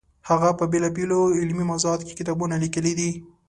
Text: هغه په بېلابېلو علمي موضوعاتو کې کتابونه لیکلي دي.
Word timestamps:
هغه 0.29 0.49
په 0.59 0.65
بېلابېلو 0.71 1.19
علمي 1.39 1.65
موضوعاتو 1.71 2.05
کې 2.07 2.17
کتابونه 2.19 2.55
لیکلي 2.63 2.93
دي. 2.99 3.11